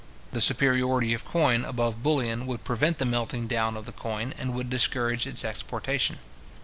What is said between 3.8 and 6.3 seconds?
the coin, and would discourage its exportation.